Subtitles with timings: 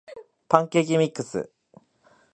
[0.49, 1.51] パンケーキミックス